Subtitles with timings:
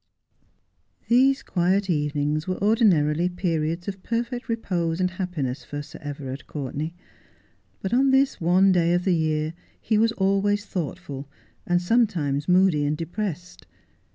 [1.09, 6.73] 'these quiet evenings were ordinarily periods of perfect repose and happiness for Sir Everard Coui
[6.73, 6.93] tenay,
[7.83, 11.29] but on this one day of the year he was always thoughtful,
[11.67, 13.67] and sometimes moody and depressed.